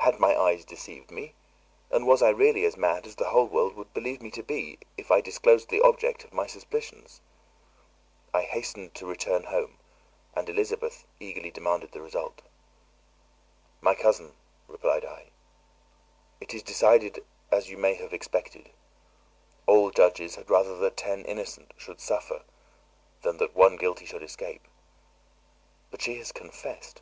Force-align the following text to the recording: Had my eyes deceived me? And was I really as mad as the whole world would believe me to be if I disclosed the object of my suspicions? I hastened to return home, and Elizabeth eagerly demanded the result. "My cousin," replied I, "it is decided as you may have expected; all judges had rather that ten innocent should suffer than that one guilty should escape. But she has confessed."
Had 0.00 0.18
my 0.18 0.36
eyes 0.36 0.64
deceived 0.64 1.10
me? 1.12 1.34
And 1.90 2.06
was 2.06 2.20
I 2.20 2.30
really 2.30 2.64
as 2.64 2.76
mad 2.76 3.06
as 3.06 3.14
the 3.14 3.28
whole 3.30 3.46
world 3.46 3.74
would 3.76 3.94
believe 3.94 4.20
me 4.20 4.30
to 4.32 4.42
be 4.42 4.78
if 4.98 5.10
I 5.10 5.20
disclosed 5.20 5.68
the 5.68 5.80
object 5.82 6.24
of 6.24 6.32
my 6.34 6.46
suspicions? 6.48 7.20
I 8.34 8.42
hastened 8.42 8.94
to 8.96 9.06
return 9.06 9.44
home, 9.44 9.78
and 10.34 10.48
Elizabeth 10.48 11.06
eagerly 11.20 11.50
demanded 11.52 11.92
the 11.92 12.00
result. 12.02 12.42
"My 13.80 13.94
cousin," 13.94 14.34
replied 14.66 15.04
I, 15.04 15.30
"it 16.40 16.52
is 16.54 16.62
decided 16.64 17.24
as 17.52 17.68
you 17.70 17.76
may 17.78 17.94
have 17.94 18.12
expected; 18.12 18.72
all 19.66 19.90
judges 19.90 20.34
had 20.34 20.50
rather 20.50 20.76
that 20.78 20.96
ten 20.96 21.24
innocent 21.24 21.72
should 21.78 22.00
suffer 22.00 22.42
than 23.22 23.36
that 23.38 23.54
one 23.54 23.76
guilty 23.76 24.06
should 24.06 24.24
escape. 24.24 24.66
But 25.90 26.02
she 26.02 26.16
has 26.16 26.30
confessed." 26.32 27.00